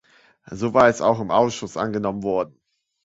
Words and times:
So 0.51 0.73
war 0.73 0.87
es 0.87 0.99
auch 0.99 1.19
im 1.19 1.29
Ausschuss 1.29 1.77
angenommen 1.77 2.23
worden. 2.23 2.59